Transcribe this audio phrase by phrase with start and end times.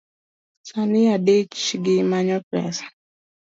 [0.69, 2.85] Sani adich gi manyo pesa